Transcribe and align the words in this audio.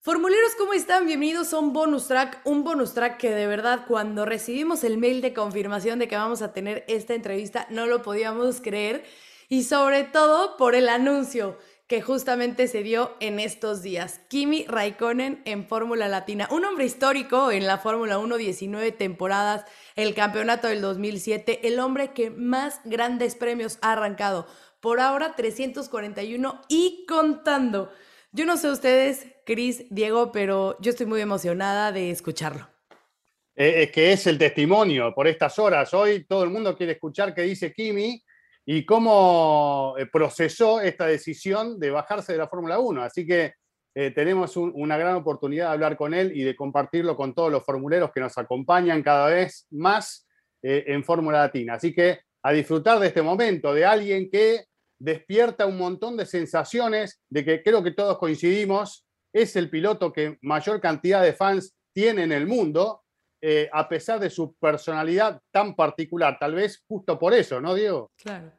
Formuleros, 0.00 0.54
¿cómo 0.56 0.74
están? 0.74 1.06
Bienvenidos 1.06 1.52
a 1.52 1.58
un 1.58 1.72
bonus 1.72 2.06
track, 2.06 2.40
un 2.44 2.62
bonus 2.62 2.94
track 2.94 3.16
que 3.18 3.30
de 3.30 3.48
verdad 3.48 3.84
cuando 3.88 4.24
recibimos 4.24 4.84
el 4.84 4.96
mail 4.96 5.20
de 5.20 5.34
confirmación 5.34 5.98
de 5.98 6.06
que 6.06 6.14
vamos 6.16 6.40
a 6.40 6.52
tener 6.52 6.84
esta 6.86 7.14
entrevista 7.14 7.66
no 7.68 7.86
lo 7.86 8.00
podíamos 8.02 8.60
creer 8.60 9.04
y 9.48 9.64
sobre 9.64 10.04
todo 10.04 10.56
por 10.56 10.76
el 10.76 10.88
anuncio 10.88 11.58
que 11.88 12.00
justamente 12.00 12.68
se 12.68 12.84
dio 12.84 13.16
en 13.18 13.40
estos 13.40 13.82
días. 13.82 14.20
Kimi 14.28 14.64
Raikkonen 14.66 15.42
en 15.44 15.66
Fórmula 15.66 16.06
Latina, 16.06 16.46
un 16.52 16.64
hombre 16.64 16.84
histórico 16.84 17.50
en 17.50 17.66
la 17.66 17.78
Fórmula 17.78 18.18
1, 18.18 18.36
19 18.36 18.92
temporadas, 18.92 19.64
el 19.96 20.14
campeonato 20.14 20.68
del 20.68 20.80
2007, 20.80 21.66
el 21.66 21.80
hombre 21.80 22.12
que 22.12 22.30
más 22.30 22.80
grandes 22.84 23.34
premios 23.34 23.78
ha 23.82 23.92
arrancado. 23.92 24.46
Por 24.80 25.00
ahora 25.00 25.34
341 25.34 26.60
y 26.68 27.04
contando. 27.08 27.90
Yo 28.30 28.44
no 28.44 28.58
sé 28.58 28.70
ustedes, 28.70 29.26
Cris, 29.46 29.86
Diego, 29.88 30.32
pero 30.32 30.76
yo 30.80 30.90
estoy 30.90 31.06
muy 31.06 31.22
emocionada 31.22 31.92
de 31.92 32.10
escucharlo. 32.10 32.68
Eh, 33.56 33.84
es 33.84 33.90
que 33.90 34.12
es 34.12 34.26
el 34.26 34.36
testimonio 34.36 35.14
por 35.14 35.26
estas 35.26 35.58
horas. 35.58 35.94
Hoy 35.94 36.24
todo 36.24 36.44
el 36.44 36.50
mundo 36.50 36.76
quiere 36.76 36.92
escuchar 36.92 37.34
qué 37.34 37.42
dice 37.42 37.72
Kimi 37.72 38.22
y 38.66 38.84
cómo 38.84 39.94
eh, 39.96 40.04
procesó 40.12 40.78
esta 40.82 41.06
decisión 41.06 41.80
de 41.80 41.90
bajarse 41.90 42.32
de 42.32 42.38
la 42.38 42.48
Fórmula 42.48 42.78
1. 42.78 43.02
Así 43.02 43.26
que 43.26 43.54
eh, 43.94 44.10
tenemos 44.10 44.58
una 44.58 44.98
gran 44.98 45.16
oportunidad 45.16 45.68
de 45.68 45.72
hablar 45.72 45.96
con 45.96 46.12
él 46.12 46.30
y 46.36 46.42
de 46.42 46.54
compartirlo 46.54 47.16
con 47.16 47.34
todos 47.34 47.50
los 47.50 47.64
formuleros 47.64 48.12
que 48.12 48.20
nos 48.20 48.36
acompañan 48.36 49.02
cada 49.02 49.28
vez 49.28 49.66
más 49.70 50.28
en 50.60 51.02
Fórmula 51.02 51.38
Latina. 51.38 51.74
Así 51.74 51.94
que 51.94 52.18
a 52.42 52.52
disfrutar 52.52 52.98
de 52.98 53.06
este 53.06 53.22
momento, 53.22 53.72
de 53.72 53.86
alguien 53.86 54.28
que 54.28 54.67
despierta 54.98 55.66
un 55.66 55.78
montón 55.78 56.16
de 56.16 56.26
sensaciones 56.26 57.20
de 57.28 57.44
que 57.44 57.62
creo 57.62 57.82
que 57.82 57.92
todos 57.92 58.18
coincidimos, 58.18 59.06
es 59.32 59.56
el 59.56 59.70
piloto 59.70 60.12
que 60.12 60.38
mayor 60.42 60.80
cantidad 60.80 61.22
de 61.22 61.32
fans 61.32 61.74
tiene 61.92 62.22
en 62.22 62.32
el 62.32 62.46
mundo, 62.46 63.02
eh, 63.40 63.68
a 63.72 63.88
pesar 63.88 64.18
de 64.18 64.30
su 64.30 64.54
personalidad 64.54 65.40
tan 65.50 65.74
particular. 65.74 66.38
Tal 66.38 66.54
vez 66.54 66.82
justo 66.88 67.18
por 67.18 67.34
eso, 67.34 67.60
¿no, 67.60 67.74
Diego? 67.74 68.10
Claro. 68.16 68.52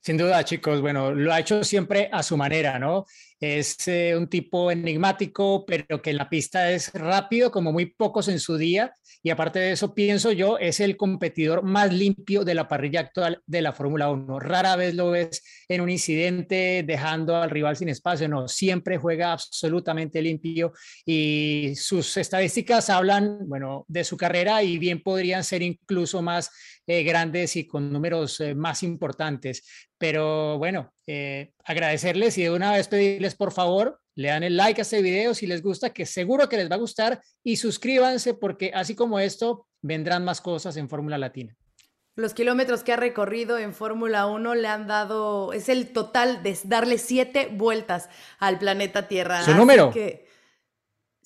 Sin 0.00 0.18
duda, 0.18 0.44
chicos, 0.44 0.80
bueno, 0.82 1.12
lo 1.12 1.32
ha 1.32 1.40
hecho 1.40 1.64
siempre 1.64 2.10
a 2.12 2.22
su 2.22 2.36
manera, 2.36 2.78
¿no? 2.78 3.06
Es 3.44 3.86
eh, 3.88 4.16
un 4.16 4.28
tipo 4.28 4.70
enigmático, 4.70 5.64
pero 5.66 6.00
que 6.00 6.10
en 6.10 6.16
la 6.16 6.28
pista 6.28 6.70
es 6.70 6.92
rápido, 6.92 7.50
como 7.50 7.72
muy 7.72 7.86
pocos 7.86 8.28
en 8.28 8.40
su 8.40 8.56
día. 8.56 8.94
Y 9.22 9.30
aparte 9.30 9.58
de 9.58 9.72
eso, 9.72 9.94
pienso 9.94 10.32
yo, 10.32 10.58
es 10.58 10.80
el 10.80 10.96
competidor 10.96 11.62
más 11.62 11.92
limpio 11.92 12.44
de 12.44 12.54
la 12.54 12.68
parrilla 12.68 13.00
actual 13.00 13.42
de 13.46 13.62
la 13.62 13.72
Fórmula 13.72 14.10
1. 14.10 14.38
Rara 14.40 14.76
vez 14.76 14.94
lo 14.94 15.10
ves 15.10 15.42
en 15.68 15.80
un 15.80 15.90
incidente 15.90 16.84
dejando 16.86 17.36
al 17.36 17.50
rival 17.50 17.76
sin 17.76 17.88
espacio, 17.88 18.28
no, 18.28 18.48
siempre 18.48 18.98
juega 18.98 19.32
absolutamente 19.32 20.20
limpio 20.20 20.72
y 21.04 21.72
sus 21.74 22.16
estadísticas 22.16 22.90
hablan, 22.90 23.38
bueno, 23.48 23.84
de 23.88 24.04
su 24.04 24.16
carrera 24.16 24.62
y 24.62 24.78
bien 24.78 25.02
podrían 25.02 25.44
ser 25.44 25.62
incluso 25.62 26.22
más 26.22 26.50
eh, 26.86 27.02
grandes 27.02 27.56
y 27.56 27.66
con 27.66 27.90
números 27.90 28.40
eh, 28.40 28.54
más 28.54 28.82
importantes. 28.82 29.64
Pero 30.04 30.58
bueno, 30.58 30.92
eh, 31.06 31.54
agradecerles 31.64 32.36
y 32.36 32.42
de 32.42 32.50
una 32.50 32.72
vez 32.72 32.88
pedirles 32.88 33.34
por 33.34 33.52
favor, 33.52 34.02
le 34.14 34.28
dan 34.28 34.42
el 34.42 34.54
like 34.54 34.78
a 34.78 34.82
este 34.82 35.00
video 35.00 35.32
si 35.32 35.46
les 35.46 35.62
gusta, 35.62 35.94
que 35.94 36.04
seguro 36.04 36.46
que 36.46 36.58
les 36.58 36.70
va 36.70 36.74
a 36.74 36.78
gustar 36.78 37.22
y 37.42 37.56
suscríbanse 37.56 38.34
porque 38.34 38.70
así 38.74 38.94
como 38.94 39.18
esto, 39.18 39.66
vendrán 39.80 40.22
más 40.22 40.42
cosas 40.42 40.76
en 40.76 40.90
Fórmula 40.90 41.16
Latina. 41.16 41.56
Los 42.16 42.34
kilómetros 42.34 42.84
que 42.84 42.92
ha 42.92 42.96
recorrido 42.96 43.56
en 43.56 43.72
Fórmula 43.72 44.26
1 44.26 44.54
le 44.56 44.68
han 44.68 44.86
dado, 44.86 45.54
es 45.54 45.70
el 45.70 45.94
total 45.94 46.42
de 46.42 46.58
darle 46.64 46.98
siete 46.98 47.48
vueltas 47.50 48.10
al 48.38 48.58
planeta 48.58 49.08
Tierra. 49.08 49.42
¿Su 49.42 49.54
número? 49.54 49.90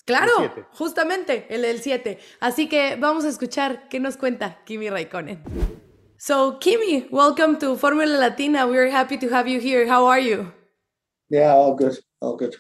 claro, 0.04 0.54
justamente 0.70 1.48
el 1.50 1.62
del 1.62 1.80
7. 1.80 2.20
Así 2.38 2.68
que 2.68 2.94
vamos 2.94 3.24
a 3.24 3.28
escuchar 3.28 3.88
qué 3.88 3.98
nos 3.98 4.16
cuenta 4.16 4.62
Kimi 4.64 4.88
Raikkonen. 4.88 5.87
So, 6.20 6.58
Kimi, 6.58 7.06
welcome 7.12 7.60
to 7.60 7.76
Formula 7.76 8.18
Latina. 8.18 8.66
We're 8.66 8.90
happy 8.90 9.16
to 9.18 9.28
have 9.28 9.46
you 9.46 9.60
here. 9.60 9.86
How 9.86 10.06
are 10.06 10.18
you? 10.18 10.50
Yeah, 11.30 11.54
all 11.54 11.76
good, 11.76 11.96
all 12.20 12.34
good. 12.34 12.56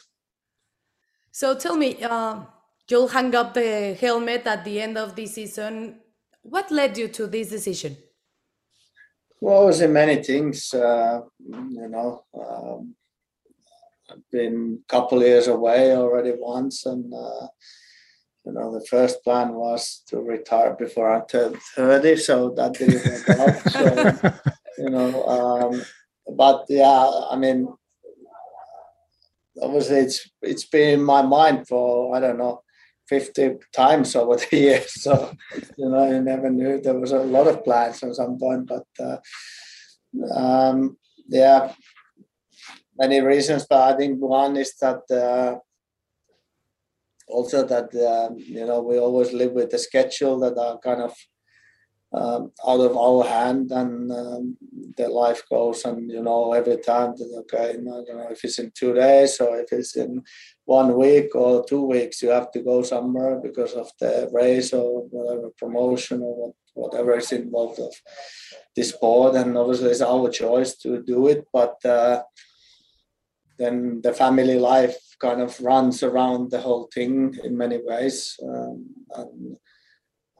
So, 1.32 1.56
tell 1.56 1.76
me, 1.76 2.00
uh, 2.00 2.42
you'll 2.88 3.08
hang 3.08 3.34
up 3.34 3.54
the 3.54 3.98
helmet 4.00 4.46
at 4.46 4.64
the 4.64 4.80
end 4.80 4.96
of 4.96 5.16
the 5.16 5.26
season. 5.26 5.98
What 6.42 6.70
led 6.70 6.96
you 6.96 7.08
to 7.08 7.26
this 7.26 7.50
decision? 7.50 7.96
Well, 9.40 9.64
it 9.64 9.66
was 9.66 9.80
in 9.80 9.92
many 9.92 10.22
things. 10.22 10.72
Uh, 10.72 11.22
you 11.44 11.88
know, 11.88 12.22
um, 12.38 12.94
I've 14.08 14.30
been 14.30 14.84
a 14.88 14.92
couple 14.92 15.20
years 15.20 15.48
away 15.48 15.96
already 15.96 16.32
once, 16.38 16.86
and 16.86 17.12
uh, 17.12 17.48
you 18.48 18.54
know, 18.54 18.72
the 18.72 18.84
first 18.86 19.22
plan 19.22 19.52
was 19.52 20.02
to 20.08 20.20
retire 20.20 20.74
before 20.78 21.14
I 21.14 21.20
turned 21.26 21.60
30, 21.76 22.16
so 22.16 22.50
that 22.56 22.72
didn't 22.72 23.04
work 23.04 23.28
out. 23.38 23.70
So, 23.70 24.42
you 24.82 24.88
know, 24.88 25.26
um, 25.26 25.82
but 26.34 26.64
yeah, 26.70 27.10
I 27.30 27.36
mean, 27.36 27.68
obviously 29.60 29.98
it's 29.98 30.30
it's 30.40 30.64
been 30.64 31.00
in 31.00 31.04
my 31.04 31.20
mind 31.20 31.68
for 31.68 32.16
I 32.16 32.20
don't 32.20 32.38
know 32.38 32.62
50 33.08 33.56
times 33.72 34.16
over 34.16 34.36
the 34.36 34.56
years. 34.56 35.02
So, 35.02 35.30
you 35.76 35.90
know, 35.90 36.10
you 36.10 36.22
never 36.22 36.48
knew 36.48 36.80
there 36.80 36.98
was 36.98 37.12
a 37.12 37.18
lot 37.18 37.48
of 37.48 37.64
plans 37.64 38.02
at 38.02 38.14
some 38.14 38.38
point, 38.38 38.66
but 38.66 38.86
uh, 38.98 39.18
um, 40.34 40.96
yeah, 41.28 41.74
many 42.98 43.20
reasons. 43.20 43.66
But 43.68 43.94
I 43.94 43.96
think 43.98 44.20
one 44.20 44.56
is 44.56 44.74
that 44.80 45.02
uh, 45.10 45.58
also 47.28 47.64
that 47.66 47.94
um, 47.94 48.36
you 48.38 48.64
know 48.66 48.80
we 48.82 48.98
always 48.98 49.32
live 49.32 49.52
with 49.52 49.70
the 49.70 49.78
schedule 49.78 50.38
that 50.40 50.56
are 50.58 50.78
kind 50.78 51.02
of 51.02 51.14
um, 52.12 52.52
out 52.66 52.80
of 52.80 52.96
our 52.96 53.24
hand 53.24 53.70
and 53.70 54.10
um, 54.10 54.56
the 54.96 55.08
life 55.08 55.42
goes 55.50 55.84
and 55.84 56.10
you 56.10 56.22
know 56.22 56.52
every 56.54 56.78
time 56.78 57.14
okay 57.36 57.74
don't 57.74 58.08
know 58.08 58.28
if 58.30 58.42
it's 58.44 58.58
in 58.58 58.72
two 58.74 58.94
days 58.94 59.38
or 59.40 59.60
if 59.60 59.70
it's 59.72 59.94
in 59.94 60.22
one 60.64 60.96
week 60.96 61.34
or 61.34 61.64
two 61.66 61.84
weeks 61.84 62.22
you 62.22 62.30
have 62.30 62.50
to 62.50 62.62
go 62.62 62.82
somewhere 62.82 63.38
because 63.42 63.74
of 63.74 63.90
the 64.00 64.28
race 64.32 64.72
or 64.72 65.02
whatever 65.10 65.50
promotion 65.58 66.22
or 66.22 66.54
whatever 66.74 67.18
is 67.18 67.32
involved 67.32 67.80
of 67.80 67.92
this 68.76 68.90
sport. 68.90 69.34
And 69.34 69.58
obviously 69.58 69.90
it's 69.90 70.00
our 70.00 70.30
choice 70.30 70.76
to 70.76 71.02
do 71.02 71.28
it 71.28 71.44
but 71.52 71.84
uh, 71.84 72.22
then 73.58 74.00
the 74.02 74.14
family 74.14 74.58
life 74.58 74.96
kind 75.20 75.40
of 75.40 75.60
runs 75.60 76.02
around 76.02 76.50
the 76.50 76.60
whole 76.60 76.88
thing 76.92 77.34
in 77.44 77.56
many 77.56 77.80
ways. 77.82 78.38
Um, 78.42 78.86
and 79.14 79.56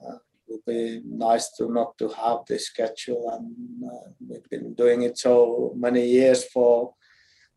uh, 0.04 0.14
it 0.14 0.48
would 0.48 0.64
be 0.66 1.02
nice 1.04 1.50
to 1.56 1.70
not 1.70 1.98
to 1.98 2.08
have 2.08 2.38
this 2.46 2.66
schedule, 2.66 3.30
and 3.30 3.84
uh, 3.84 4.10
we've 4.26 4.48
been 4.48 4.74
doing 4.74 5.02
it 5.02 5.18
so 5.18 5.72
many 5.76 6.06
years 6.06 6.44
for 6.44 6.94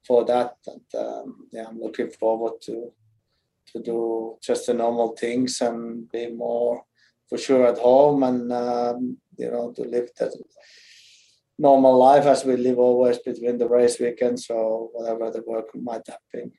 for 0.06 0.26
that. 0.26 0.56
And 0.68 1.06
um, 1.06 1.48
yeah, 1.52 1.66
I'm 1.68 1.80
looking 1.80 2.10
forward 2.10 2.54
to 2.64 2.92
to 3.74 3.82
do 3.82 4.38
just 4.42 4.68
the 4.68 4.74
normal 4.74 5.16
things 5.16 5.62
and 5.62 6.10
be 6.12 6.28
more 6.28 6.84
for 7.30 7.38
sure 7.38 7.66
at 7.68 7.78
home 7.78 8.24
and 8.24 8.52
um, 8.52 9.18
you 9.38 9.50
know 9.50 9.72
to 9.72 9.84
live 9.84 10.10
that 10.20 10.34
normal 11.58 11.98
life 11.98 12.26
as 12.26 12.44
we 12.44 12.58
live 12.58 12.80
always 12.80 13.20
between 13.20 13.58
the 13.58 13.68
race 13.68 14.00
weekends 14.00 14.50
or 14.50 14.90
whatever 14.94 15.32
the 15.32 15.44
work 15.46 15.70
might 15.76 16.06
have 16.08 16.26
been. 16.34 16.52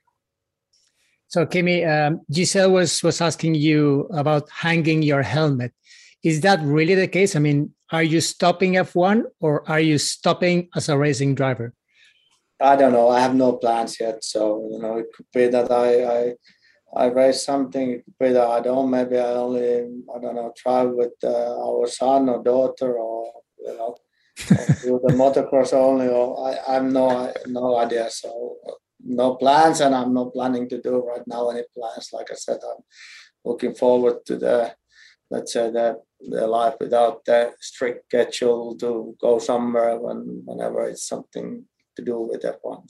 So, 1.32 1.46
Kimi, 1.46 1.82
um, 1.82 2.20
Giselle 2.30 2.72
was 2.72 3.02
was 3.02 3.22
asking 3.22 3.54
you 3.54 4.06
about 4.12 4.50
hanging 4.50 5.00
your 5.00 5.22
helmet. 5.22 5.72
Is 6.22 6.42
that 6.42 6.60
really 6.60 6.94
the 6.94 7.08
case? 7.08 7.34
I 7.34 7.38
mean, 7.38 7.72
are 7.90 8.02
you 8.02 8.20
stopping 8.20 8.74
F1 8.74 9.24
or 9.40 9.66
are 9.66 9.80
you 9.80 9.96
stopping 9.96 10.68
as 10.76 10.90
a 10.90 10.98
racing 10.98 11.34
driver? 11.34 11.72
I 12.60 12.76
don't 12.76 12.92
know. 12.92 13.08
I 13.08 13.20
have 13.20 13.34
no 13.34 13.54
plans 13.54 13.98
yet. 13.98 14.22
So 14.22 14.68
you 14.72 14.78
know, 14.78 14.98
it 14.98 15.06
could 15.16 15.24
be 15.32 15.48
that 15.48 15.70
I 15.70 15.88
I, 16.04 16.34
I 16.94 17.06
race 17.06 17.42
something. 17.42 17.92
It 17.92 18.04
could 18.04 18.18
be 18.20 18.32
that 18.34 18.48
I 18.48 18.60
don't. 18.60 18.90
Maybe 18.90 19.16
I 19.16 19.32
only 19.32 19.88
I 20.14 20.18
don't 20.20 20.36
know 20.36 20.52
try 20.54 20.84
with 20.84 21.16
uh, 21.24 21.56
our 21.66 21.86
son 21.86 22.28
or 22.28 22.42
daughter 22.42 22.92
or 22.98 23.32
you 23.58 23.74
know 23.78 23.96
do 24.84 25.00
the 25.02 25.14
motocross 25.22 25.72
only, 25.72 26.08
or 26.08 26.26
I, 26.46 26.76
I'm 26.76 26.92
no 26.92 27.32
no 27.46 27.78
idea. 27.78 28.10
So 28.10 28.58
no 29.04 29.34
plans, 29.36 29.80
and 29.80 29.94
I'm 29.94 30.14
not 30.14 30.32
planning 30.32 30.68
to 30.68 30.80
do 30.80 31.04
right 31.06 31.26
now 31.26 31.50
any 31.50 31.64
plans. 31.74 32.10
Like 32.12 32.30
I 32.30 32.34
said, 32.34 32.58
I'm 32.62 32.82
looking 33.44 33.74
forward 33.74 34.24
to 34.26 34.36
the 34.36 34.74
let's 35.30 35.52
say 35.52 35.70
the 35.70 36.00
the 36.20 36.46
life 36.46 36.74
without 36.80 37.24
the 37.24 37.52
strict 37.60 38.04
schedule 38.06 38.76
to 38.76 39.16
go 39.20 39.38
somewhere 39.38 39.98
when 39.98 40.42
whenever 40.44 40.88
it's 40.88 41.06
something 41.06 41.64
to 41.96 42.02
do 42.04 42.20
with 42.20 42.42
F1. 42.42 42.84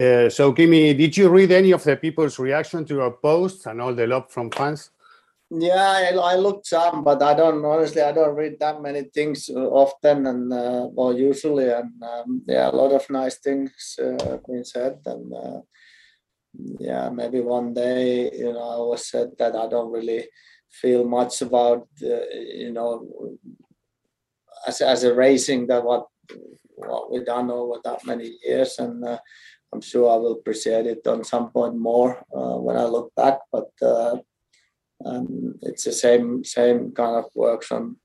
Uh, 0.00 0.30
so, 0.30 0.52
Kimi, 0.52 0.94
did 0.94 1.16
you 1.16 1.28
read 1.28 1.52
any 1.52 1.72
of 1.72 1.84
the 1.84 1.96
people's 1.96 2.38
reaction 2.38 2.84
to 2.86 2.94
your 2.94 3.12
posts 3.12 3.66
and 3.66 3.82
all 3.82 3.94
the 3.94 4.06
love 4.06 4.30
from 4.30 4.50
fans? 4.50 4.90
Yeah, 5.52 6.12
I, 6.14 6.14
I 6.14 6.36
looked 6.36 6.66
some, 6.66 7.02
but 7.02 7.20
I 7.22 7.34
don't 7.34 7.64
honestly. 7.64 8.00
I 8.02 8.12
don't 8.12 8.36
read 8.36 8.60
that 8.60 8.80
many 8.80 9.02
things 9.02 9.48
often, 9.50 10.26
and 10.26 10.52
uh, 10.52 10.86
well, 10.92 11.12
usually, 11.12 11.68
and 11.68 11.90
um, 12.02 12.42
yeah, 12.46 12.70
a 12.70 12.76
lot 12.76 12.92
of 12.92 13.10
nice 13.10 13.38
things 13.38 13.98
uh, 14.00 14.38
being 14.46 14.62
said, 14.62 15.00
and 15.06 15.32
uh, 15.34 15.60
yeah, 16.78 17.10
maybe 17.10 17.40
one 17.40 17.74
day, 17.74 18.30
you 18.32 18.52
know, 18.52 18.60
I 18.60 18.74
always 18.78 19.06
said 19.10 19.30
that 19.38 19.56
I 19.56 19.66
don't 19.68 19.90
really 19.90 20.28
feel 20.70 21.04
much 21.04 21.42
about, 21.42 21.88
uh, 22.02 22.26
you 22.30 22.72
know, 22.72 23.36
as 24.66 24.80
as 24.80 25.04
a 25.04 25.14
racing 25.14 25.66
that 25.68 25.84
what 25.84 26.06
what 26.76 27.10
we've 27.10 27.24
done 27.26 27.50
over 27.50 27.80
that 27.84 28.06
many 28.06 28.38
years, 28.44 28.78
and 28.78 29.04
uh, 29.04 29.18
I'm 29.72 29.80
sure 29.80 30.10
I 30.12 30.16
will 30.16 30.32
appreciate 30.32 30.86
it 30.86 31.06
on 31.06 31.24
some 31.24 31.50
point 31.50 31.76
more 31.76 32.18
uh, 32.34 32.56
when 32.58 32.76
I 32.76 32.84
look 32.84 33.12
back, 33.16 33.38
but 33.52 33.70
uh, 33.82 34.18
um, 35.04 35.54
it's 35.62 35.84
the 35.84 35.92
same 35.92 36.44
same 36.44 36.92
kind 36.92 37.16
of 37.16 37.24
works 37.34 37.72
on 37.72 37.96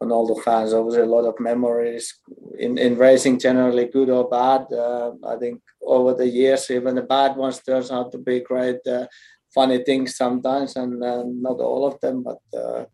on 0.00 0.10
all 0.10 0.26
the 0.26 0.40
fans. 0.42 0.72
Obviously, 0.72 1.02
a 1.02 1.06
lot 1.06 1.26
of 1.26 1.38
memories 1.40 2.18
in 2.58 2.78
in 2.78 2.96
racing, 2.96 3.38
generally 3.38 3.86
good 3.86 4.10
or 4.10 4.28
bad. 4.28 4.72
Uh, 4.72 5.12
I 5.26 5.36
think 5.36 5.60
over 5.82 6.14
the 6.14 6.28
years, 6.28 6.70
even 6.70 6.94
the 6.94 7.02
bad 7.02 7.36
ones 7.36 7.62
turns 7.62 7.90
out 7.90 8.12
to 8.12 8.18
be 8.18 8.40
great, 8.40 8.86
uh, 8.86 9.06
funny 9.54 9.82
things 9.84 10.16
sometimes, 10.16 10.76
and 10.76 11.02
uh, 11.02 11.24
not 11.26 11.60
all 11.60 11.86
of 11.86 12.00
them, 12.00 12.22
but. 12.22 12.40
Uh, 12.56 12.84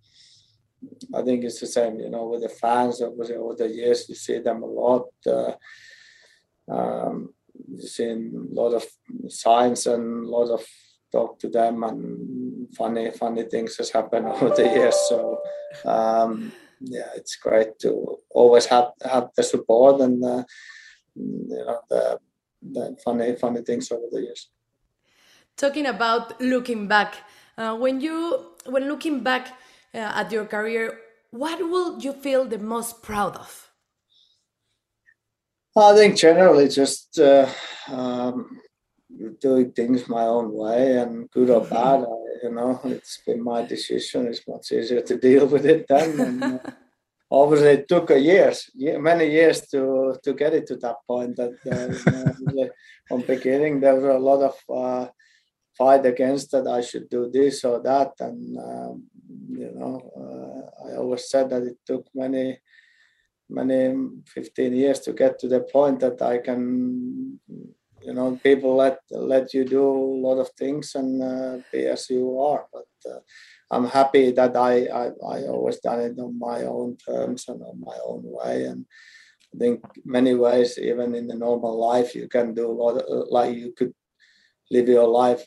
I 1.15 1.23
think 1.23 1.43
it's 1.43 1.59
the 1.59 1.67
same, 1.67 1.99
you 1.99 2.11
know, 2.11 2.27
with 2.27 2.43
the 2.43 2.49
fans. 2.49 3.03
Obviously, 3.03 3.37
over 3.37 3.55
the 3.55 3.67
years, 3.67 4.09
you 4.09 4.15
see 4.15 4.39
them 4.39 4.63
a 4.63 4.67
lot. 4.67 5.07
Uh, 5.27 5.53
um, 6.71 7.35
you 7.69 7.89
see 7.89 8.11
a 8.11 8.19
lot 8.31 8.75
of 8.75 8.85
signs 9.29 9.87
and 9.87 10.27
a 10.27 10.29
lot 10.29 10.51
of 10.51 10.65
talk 11.17 11.39
to 11.43 11.49
them 11.49 11.83
and 11.89 12.01
funny 12.79 13.11
funny 13.11 13.45
things 13.53 13.77
has 13.81 13.91
happened 13.99 14.27
over 14.33 14.49
the 14.59 14.67
years. 14.77 14.97
So 15.09 15.19
um, 15.85 16.53
yeah 16.81 17.11
it's 17.19 17.37
great 17.37 17.79
to 17.85 17.91
always 18.41 18.67
have 18.67 18.89
have 19.13 19.27
the 19.37 19.43
support 19.43 20.01
and 20.01 20.17
uh, 20.25 20.43
you 21.15 21.65
know 21.67 21.81
the, 21.91 22.03
the 22.77 22.85
funny 23.05 23.35
funny 23.37 23.63
things 23.63 23.91
over 23.93 24.09
the 24.13 24.21
years. 24.27 24.43
Talking 25.57 25.87
about 25.87 26.41
looking 26.41 26.89
back 26.89 27.11
uh, 27.57 27.75
when 27.83 28.01
you 28.01 28.19
when 28.73 28.85
looking 28.93 29.23
back 29.23 29.45
uh, 29.95 30.21
at 30.21 30.33
your 30.33 30.45
career 30.45 30.87
what 31.31 31.59
will 31.59 31.99
you 32.01 32.13
feel 32.13 32.45
the 32.45 32.59
most 32.59 33.03
proud 33.03 33.37
of? 33.37 33.71
I 35.77 35.95
think 35.95 36.17
generally 36.17 36.69
just 36.69 37.19
uh, 37.19 37.47
um, 37.89 38.61
doing 39.41 39.73
things 39.73 40.09
my 40.09 40.23
own 40.23 40.53
way 40.53 40.99
and 40.99 41.31
good 41.31 41.51
or 41.51 41.63
bad, 41.63 42.01
I, 42.01 42.45
you 42.45 42.53
know, 42.53 42.81
it's 42.85 43.21
been 43.27 43.43
my 43.43 43.63
decision. 43.63 44.27
It's 44.27 44.47
much 44.47 44.73
easier 44.73 45.03
to 45.03 45.17
deal 45.17 45.47
with 45.47 45.67
it 45.67 45.87
then. 45.89 46.21
And, 46.21 46.45
uh, 46.45 46.59
obviously, 47.31 47.69
it 47.69 47.89
took 47.89 48.11
a 48.11 48.19
years, 48.19 48.71
many 48.75 49.31
years 49.31 49.63
to 49.73 50.17
to 50.23 50.35
get 50.35 50.55
it 50.55 50.67
to 50.69 50.77
that 50.77 50.97
point. 51.07 51.37
That 51.37 51.57
uh, 51.67 52.33
you 52.39 52.47
know, 52.55 52.71
from 53.09 53.21
beginning 53.23 53.81
there 53.81 53.95
was 53.95 54.05
a 54.05 54.19
lot 54.19 54.43
of 54.51 54.57
uh, 54.83 55.09
fight 55.77 56.07
against 56.07 56.51
that 56.53 56.67
I 56.67 56.81
should 56.81 57.09
do 57.09 57.31
this 57.31 57.65
or 57.65 57.81
that, 57.83 58.13
and 58.21 58.59
um, 58.59 59.05
you 59.49 59.73
know, 59.75 59.95
uh, 60.23 60.89
I 60.89 60.97
always 60.97 61.29
said 61.31 61.51
that 61.51 61.63
it 61.63 61.79
took 61.87 62.07
many 62.15 62.59
many 63.49 63.95
15 64.27 64.75
years 64.75 65.01
to 65.01 65.13
get 65.13 65.39
to 65.41 65.49
the 65.49 65.61
point 65.61 66.01
that 66.01 66.21
I 66.21 66.39
can, 66.39 67.39
you 68.07 68.15
know, 68.15 68.39
people 68.43 68.77
let 68.77 68.99
let 69.11 69.53
you 69.53 69.65
do 69.65 69.85
a 69.85 70.21
lot 70.27 70.39
of 70.39 70.49
things 70.59 70.95
and 70.95 71.23
uh, 71.23 71.59
be 71.73 71.87
as 71.87 72.09
you 72.09 72.41
are. 72.41 72.67
But 72.73 73.11
uh, 73.11 73.21
I'm 73.71 73.87
happy 73.87 74.31
that 74.33 74.57
I, 74.57 74.75
I 75.03 75.07
I 75.35 75.39
always 75.55 75.81
done 75.81 76.01
it 76.01 76.19
on 76.19 76.39
my 76.39 76.63
own 76.63 76.97
terms 76.97 77.49
and 77.49 77.61
on 77.63 77.81
my 77.81 77.99
own 78.05 78.23
way. 78.25 78.65
And 78.65 78.87
I 79.55 79.59
think 79.59 79.85
many 80.05 80.35
ways, 80.35 80.79
even 80.79 81.15
in 81.15 81.27
the 81.27 81.35
normal 81.35 81.79
life, 81.79 82.15
you 82.15 82.29
can 82.29 82.55
do 82.55 82.71
a 82.71 82.79
lot 82.83 82.97
of, 82.99 83.29
like 83.31 83.57
you 83.57 83.73
could 83.77 83.93
live 84.71 84.89
your 84.89 85.09
life 85.09 85.45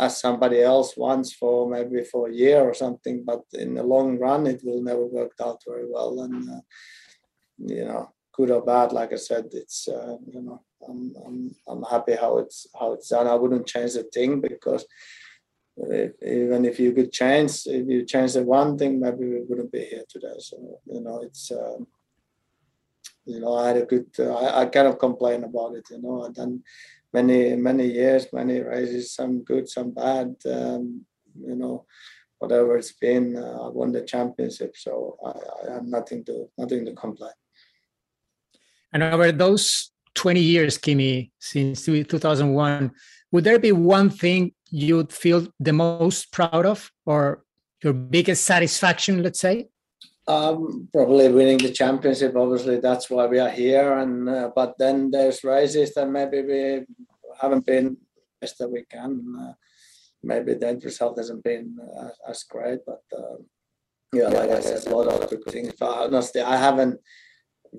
as 0.00 0.20
somebody 0.20 0.60
else 0.60 0.96
once 0.96 1.32
for 1.32 1.68
maybe 1.68 2.02
for 2.02 2.28
a 2.28 2.34
year 2.34 2.60
or 2.60 2.74
something 2.74 3.22
but 3.24 3.42
in 3.52 3.74
the 3.74 3.82
long 3.82 4.18
run 4.18 4.44
it 4.44 4.60
will 4.64 4.82
never 4.82 5.06
work 5.06 5.30
out 5.40 5.62
very 5.64 5.86
well 5.88 6.20
and 6.22 6.50
uh, 6.50 6.60
you 7.58 7.84
know, 7.84 8.12
good 8.36 8.50
or 8.50 8.62
bad, 8.62 8.92
like 8.92 9.12
I 9.12 9.16
said, 9.16 9.46
it's 9.52 9.88
uh, 9.88 10.16
you 10.26 10.42
know, 10.42 10.62
I'm, 10.88 11.14
I'm 11.24 11.54
I'm 11.68 11.82
happy 11.84 12.14
how 12.16 12.38
it's 12.38 12.66
how 12.78 12.92
it's 12.92 13.08
done. 13.08 13.26
I 13.26 13.34
wouldn't 13.34 13.66
change 13.66 13.94
a 13.96 14.02
thing 14.04 14.40
because 14.40 14.84
even 15.76 16.64
if 16.64 16.78
you 16.78 16.92
could 16.92 17.12
change, 17.12 17.62
if 17.66 17.88
you 17.88 18.04
change 18.04 18.34
the 18.34 18.42
one 18.42 18.78
thing, 18.78 19.00
maybe 19.00 19.24
we 19.28 19.40
wouldn't 19.48 19.72
be 19.72 19.84
here 19.84 20.04
today. 20.08 20.36
So 20.38 20.80
you 20.86 21.00
know, 21.00 21.22
it's 21.22 21.50
um, 21.50 21.86
you 23.24 23.40
know, 23.40 23.54
I 23.56 23.68
had 23.68 23.76
a 23.78 23.86
good. 23.86 24.06
Uh, 24.18 24.34
I, 24.34 24.62
I 24.62 24.66
cannot 24.66 24.98
complain 24.98 25.44
about 25.44 25.74
it. 25.74 25.86
You 25.90 26.02
know, 26.02 26.24
I've 26.24 26.34
done 26.34 26.62
many 27.12 27.56
many 27.56 27.86
years, 27.86 28.26
many 28.32 28.60
races, 28.60 29.12
some 29.14 29.42
good, 29.42 29.68
some 29.68 29.92
bad. 29.92 30.36
Um, 30.46 31.04
you 31.40 31.56
know, 31.56 31.86
whatever 32.38 32.76
it's 32.76 32.92
been, 32.92 33.36
uh, 33.36 33.64
I 33.64 33.68
won 33.68 33.90
the 33.92 34.02
championship, 34.02 34.76
so 34.76 35.18
I, 35.24 35.68
I 35.68 35.74
have 35.74 35.86
nothing 35.86 36.24
to 36.26 36.48
nothing 36.58 36.84
to 36.84 36.92
complain. 36.92 37.32
And 38.94 39.02
over 39.02 39.32
those 39.32 39.90
20 40.14 40.40
years, 40.40 40.78
Kimi, 40.78 41.32
since 41.40 41.84
2001, 41.84 42.92
would 43.32 43.44
there 43.44 43.58
be 43.58 43.72
one 43.72 44.08
thing 44.08 44.52
you'd 44.70 45.12
feel 45.12 45.48
the 45.58 45.72
most 45.72 46.32
proud 46.32 46.64
of 46.64 46.90
or 47.04 47.42
your 47.82 47.92
biggest 47.92 48.44
satisfaction, 48.44 49.22
let's 49.22 49.40
say? 49.40 49.66
Um, 50.28 50.88
probably 50.92 51.28
winning 51.28 51.58
the 51.58 51.72
championship. 51.72 52.34
Obviously, 52.36 52.78
that's 52.78 53.10
why 53.10 53.26
we 53.26 53.40
are 53.40 53.50
here. 53.50 53.98
And 53.98 54.28
uh, 54.28 54.50
but 54.54 54.78
then 54.78 55.10
there's 55.10 55.44
races 55.44 55.92
that 55.94 56.08
maybe 56.08 56.40
we 56.42 56.84
haven't 57.38 57.66
been 57.66 57.98
best 58.40 58.58
that 58.58 58.70
we 58.70 58.84
can. 58.84 59.20
Uh, 59.38 59.52
maybe 60.22 60.54
the 60.54 60.68
end 60.68 60.84
result 60.84 61.18
hasn't 61.18 61.44
been 61.44 61.76
uh, 61.98 62.08
as 62.30 62.44
great, 62.44 62.80
but 62.86 63.02
uh, 63.14 63.36
yeah, 64.14 64.28
like 64.28 64.50
I 64.50 64.60
said, 64.60 64.86
a 64.86 64.96
lot 64.96 65.08
of 65.08 65.28
good 65.28 65.44
things. 65.44 65.74
But 65.78 66.06
honestly, 66.06 66.40
I 66.40 66.56
haven't 66.56 67.00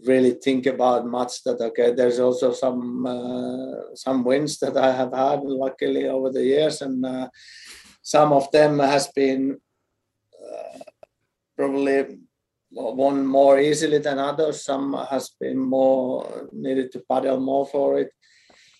really 0.05 0.31
think 0.31 0.65
about 0.65 1.05
much 1.05 1.43
that 1.43 1.61
okay 1.61 1.93
there's 1.93 2.19
also 2.19 2.51
some 2.51 3.05
uh, 3.05 3.95
some 3.95 4.23
wins 4.23 4.59
that 4.59 4.75
i 4.75 4.91
have 4.91 5.13
had 5.13 5.41
luckily 5.43 6.07
over 6.07 6.29
the 6.31 6.43
years 6.43 6.81
and 6.81 7.05
uh, 7.05 7.27
some 8.01 8.33
of 8.33 8.51
them 8.51 8.79
has 8.79 9.07
been 9.07 9.57
uh, 10.45 10.79
probably 11.55 12.19
won 12.75 13.25
more 13.25 13.59
easily 13.59 13.99
than 13.99 14.19
others. 14.19 14.63
Some 14.63 14.93
has 15.09 15.29
been 15.39 15.57
more 15.57 16.49
needed 16.51 16.91
to 16.91 17.03
paddle 17.09 17.39
more 17.39 17.65
for 17.65 17.99
it. 17.99 18.11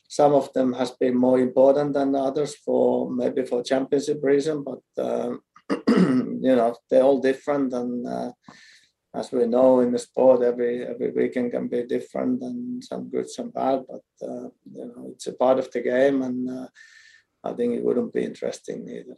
Some 0.08 0.34
of 0.34 0.52
them 0.54 0.74
has 0.74 0.92
been 0.92 1.16
more 1.18 1.40
important 1.40 1.94
than 1.94 2.16
others 2.16 2.56
for 2.56 3.10
maybe 3.10 3.46
for 3.46 3.64
championship 3.64 4.20
reason 4.22 4.64
but 4.64 5.04
um, 5.04 5.42
you 5.88 6.56
know 6.56 6.76
they're 6.90 7.04
all 7.04 7.20
different 7.20 7.74
and 7.74 8.08
uh, 8.08 8.32
as 9.16 9.32
we 9.32 9.46
know 9.48 9.80
in 9.80 9.92
the 9.92 10.00
sport, 10.00 10.42
every 10.44 10.86
every 10.86 11.12
weekend 11.12 11.52
can 11.52 11.68
be 11.68 11.84
different 11.84 12.42
and 12.42 12.84
some 12.84 13.10
good, 13.10 13.30
some 13.30 13.50
bad. 13.50 13.84
But 13.88 14.28
uh, 14.28 14.50
you 14.72 14.86
know, 14.86 15.12
it's 15.12 15.28
a 15.28 15.34
part 15.34 15.60
of 15.60 15.72
the 15.72 15.82
game, 15.82 16.22
and 16.22 16.50
uh, 16.50 16.68
I 17.44 17.54
think 17.54 17.74
it 17.74 17.84
wouldn't 17.84 18.14
be 18.14 18.24
interesting 18.24 18.88
either. 18.90 19.18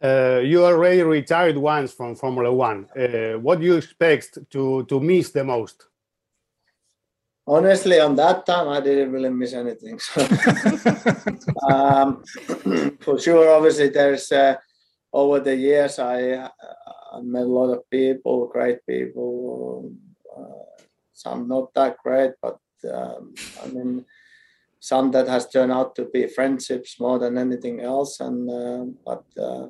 Uh, 0.00 0.40
you 0.40 0.64
already 0.64 1.02
retired 1.02 1.56
once 1.56 1.92
from 1.92 2.14
Formula 2.14 2.52
One. 2.52 2.88
Uh, 2.96 3.38
what 3.38 3.60
do 3.60 3.66
you 3.66 3.76
expect 3.76 4.38
to 4.50 4.84
to 4.84 5.00
miss 5.00 5.30
the 5.30 5.44
most? 5.44 5.86
Honestly, 7.46 7.98
on 7.98 8.14
that 8.16 8.44
time, 8.44 8.68
I 8.68 8.80
didn't 8.80 9.10
really 9.10 9.30
miss 9.30 9.54
anything. 9.54 9.98
So, 9.98 10.20
um, 11.70 12.22
for 13.00 13.18
sure, 13.18 13.50
obviously, 13.50 13.88
there's 13.88 14.30
uh, 14.30 14.56
over 15.12 15.40
the 15.40 15.56
years 15.56 15.98
I 15.98 16.34
I 16.34 16.50
met 17.22 17.42
a 17.42 17.46
lot 17.46 17.72
of 17.72 17.88
people, 17.90 18.48
great 18.48 18.84
people. 18.86 19.92
Uh, 20.36 20.82
some 21.12 21.48
not 21.48 21.74
that 21.74 21.96
great, 21.98 22.32
but 22.40 22.58
um, 22.92 23.34
I 23.62 23.66
mean, 23.68 24.04
some 24.80 25.10
that 25.10 25.26
has 25.28 25.48
turned 25.48 25.72
out 25.72 25.94
to 25.96 26.04
be 26.04 26.26
friendships 26.26 27.00
more 27.00 27.18
than 27.18 27.36
anything 27.36 27.80
else. 27.80 28.20
And 28.20 28.50
uh, 28.50 28.84
but 29.04 29.24
uh, 29.42 29.68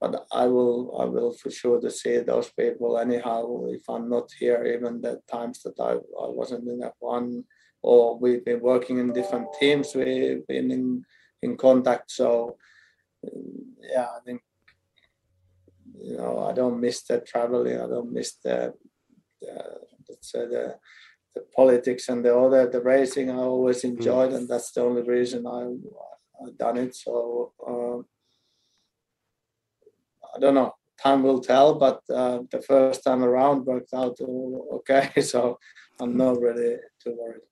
but 0.00 0.26
I 0.32 0.46
will 0.46 1.00
I 1.00 1.04
will 1.06 1.32
for 1.32 1.50
sure 1.50 1.80
to 1.80 1.90
see 1.90 2.18
those 2.18 2.50
people 2.50 2.98
anyhow. 2.98 3.64
If 3.68 3.88
I'm 3.88 4.08
not 4.10 4.30
here, 4.38 4.64
even 4.64 5.00
the 5.00 5.22
times 5.30 5.62
that 5.62 5.78
I, 5.80 5.92
I 5.92 6.28
wasn't 6.28 6.68
in 6.68 6.80
F1 6.80 7.44
or 7.82 8.18
we've 8.18 8.44
been 8.44 8.60
working 8.60 8.98
in 8.98 9.12
different 9.12 9.48
teams, 9.58 9.94
we've 9.94 10.46
been 10.46 10.70
in 10.70 11.04
in 11.42 11.56
contact. 11.56 12.10
So 12.10 12.56
yeah, 13.80 14.08
I 14.16 14.20
think 14.24 14.42
you 16.02 16.16
know 16.16 16.38
I 16.48 16.52
don't 16.52 16.80
miss 16.80 17.02
the 17.02 17.20
traveling. 17.20 17.80
I 17.80 17.86
don't 17.86 18.12
miss 18.12 18.34
the, 18.44 18.74
the 19.40 19.52
let's 20.08 20.30
say 20.32 20.46
the 20.46 20.76
the 21.34 21.42
politics 21.56 22.08
and 22.08 22.24
the 22.24 22.36
other 22.36 22.68
the 22.68 22.80
racing. 22.80 23.30
I 23.30 23.36
always 23.36 23.82
Hmm. 23.82 23.90
enjoyed, 23.92 24.32
and 24.32 24.48
that's 24.48 24.72
the 24.72 24.82
only 24.82 25.02
reason 25.02 25.46
I 25.46 25.62
I 26.44 26.50
done 26.58 26.78
it. 26.78 26.94
So 26.94 27.52
um, 27.66 28.06
I 30.34 30.38
don't 30.38 30.54
know. 30.54 30.74
Time 31.02 31.22
will 31.24 31.40
tell, 31.40 31.74
but 31.74 32.00
uh, 32.08 32.38
the 32.50 32.62
first 32.62 33.02
time 33.02 33.24
around 33.24 33.66
worked 33.66 33.92
out 33.94 34.16
okay. 34.78 35.10
So 35.22 35.58
I'm 36.00 36.16
not 36.16 36.40
really 36.40 36.76
too 37.02 37.16
worried. 37.18 37.42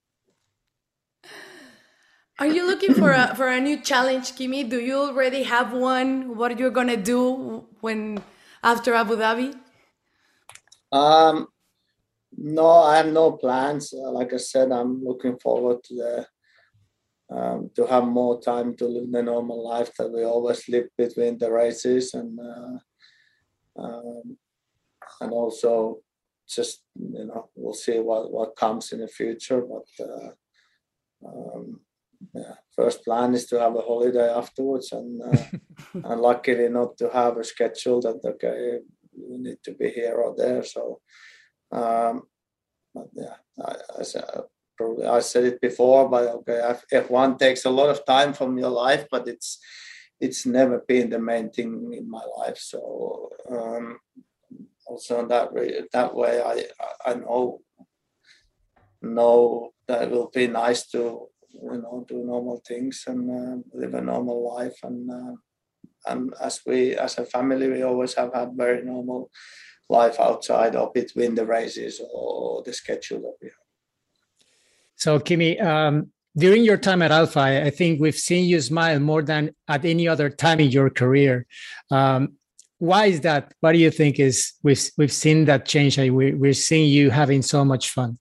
Are 2.38 2.46
you 2.46 2.66
looking 2.66 2.94
for 2.94 3.12
a 3.12 3.34
for 3.36 3.48
a 3.48 3.60
new 3.60 3.80
challenge, 3.80 4.34
Kimi? 4.36 4.64
Do 4.64 4.80
you 4.80 4.96
already 4.98 5.42
have 5.44 5.72
one? 5.72 6.36
What 6.36 6.50
are 6.52 6.58
you 6.58 6.70
gonna 6.70 6.96
do 6.96 7.66
when 7.80 8.22
after 8.62 8.94
Abu 8.94 9.16
Dhabi? 9.16 9.54
Um, 10.90 11.46
no, 12.36 12.66
I 12.66 12.96
have 12.96 13.12
no 13.12 13.32
plans. 13.32 13.92
Uh, 13.92 14.10
like 14.10 14.32
I 14.32 14.38
said, 14.38 14.72
I'm 14.72 15.04
looking 15.04 15.38
forward 15.38 15.84
to 15.84 15.94
the 15.94 16.26
um, 17.36 17.70
to 17.76 17.86
have 17.86 18.04
more 18.04 18.40
time 18.40 18.76
to 18.76 18.86
live 18.86 19.10
the 19.12 19.22
normal 19.22 19.62
life 19.62 19.94
that 19.98 20.10
we 20.10 20.24
always 20.24 20.68
live 20.68 20.88
between 20.96 21.38
the 21.38 21.50
races, 21.50 22.14
and 22.14 22.38
uh, 22.40 22.78
um, 23.82 24.36
and 25.20 25.32
also 25.32 26.00
just 26.48 26.82
you 26.94 27.24
know 27.26 27.50
we'll 27.54 27.74
see 27.74 27.98
what 27.98 28.32
what 28.32 28.56
comes 28.56 28.92
in 28.92 29.00
the 29.00 29.08
future. 29.08 29.60
But 29.60 30.06
uh, 30.06 30.30
um, 31.26 31.80
yeah, 32.34 32.54
first 32.74 33.04
plan 33.04 33.34
is 33.34 33.46
to 33.46 33.60
have 33.60 33.76
a 33.76 33.80
holiday 33.80 34.30
afterwards, 34.30 34.92
and 34.92 35.22
uh, 35.22 35.44
and 36.08 36.20
luckily 36.20 36.68
not 36.68 36.96
to 36.98 37.10
have 37.10 37.36
a 37.36 37.44
schedule 37.44 38.00
that 38.00 38.20
okay 38.24 38.78
you 39.14 39.38
need 39.38 39.58
to 39.64 39.74
be 39.74 39.90
here 39.90 40.14
or 40.14 40.34
there. 40.36 40.62
So, 40.62 41.00
um, 41.70 42.22
but 42.94 43.08
yeah, 43.12 43.36
I, 43.62 43.74
I 44.00 44.02
said 44.02 44.24
probably 44.76 45.06
I 45.06 45.20
said 45.20 45.44
it 45.44 45.60
before, 45.60 46.08
but 46.08 46.28
okay, 46.36 46.74
F 46.92 47.10
one 47.10 47.36
takes 47.36 47.64
a 47.64 47.70
lot 47.70 47.90
of 47.90 48.04
time 48.06 48.32
from 48.32 48.58
your 48.58 48.70
life, 48.70 49.06
but 49.10 49.28
it's 49.28 49.58
it's 50.20 50.46
never 50.46 50.78
been 50.86 51.10
the 51.10 51.18
main 51.18 51.50
thing 51.50 51.92
in 51.92 52.08
my 52.08 52.24
life. 52.38 52.58
So 52.58 53.30
um, 53.50 53.98
also 54.86 55.20
in 55.20 55.28
that 55.28 55.52
way, 55.52 55.82
that 55.92 56.14
way, 56.14 56.40
I 56.40 57.10
I 57.10 57.14
know 57.14 57.60
know 59.02 59.72
that 59.88 60.04
it 60.04 60.10
will 60.10 60.30
be 60.32 60.46
nice 60.46 60.86
to 60.86 61.28
you 61.52 61.78
know 61.82 62.04
do 62.08 62.24
normal 62.24 62.62
things 62.66 63.04
and 63.06 63.30
uh, 63.30 63.56
live 63.72 63.94
a 63.94 64.00
normal 64.00 64.54
life 64.54 64.78
and. 64.82 65.10
Uh, 65.10 65.36
and 66.06 66.34
as 66.40 66.60
we 66.66 66.96
as 66.96 67.18
a 67.18 67.24
family 67.24 67.68
we 67.68 67.82
always 67.82 68.14
have 68.14 68.32
had 68.34 68.50
very 68.54 68.84
normal 68.84 69.30
life 69.88 70.18
outside 70.18 70.74
or 70.74 70.90
between 70.92 71.34
the 71.34 71.46
races 71.46 72.00
or 72.12 72.62
the 72.64 72.72
schedule 72.72 73.20
that 73.20 73.34
we 73.40 73.48
have. 73.48 73.66
So 74.96 75.20
kimi 75.20 75.58
um, 75.60 76.12
during 76.36 76.64
your 76.64 76.78
time 76.78 77.02
at 77.02 77.10
Alfa 77.10 77.40
i 77.40 77.70
think 77.70 78.00
we've 78.00 78.22
seen 78.30 78.46
you 78.46 78.60
smile 78.60 78.98
more 78.98 79.22
than 79.22 79.54
at 79.68 79.84
any 79.84 80.08
other 80.08 80.30
time 80.30 80.60
in 80.60 80.70
your 80.70 80.90
career. 80.90 81.46
Um, 81.90 82.34
why 82.78 83.06
is 83.06 83.20
that? 83.20 83.54
What 83.60 83.72
do 83.72 83.78
you 83.78 83.92
think 83.92 84.18
is 84.18 84.54
we've 84.64 84.90
we've 84.96 85.12
seen 85.12 85.44
that 85.44 85.66
change 85.66 85.98
we, 85.98 86.34
we're 86.34 86.52
seeing 86.68 86.88
you 86.90 87.10
having 87.10 87.42
so 87.42 87.64
much 87.64 87.90
fun 87.90 88.18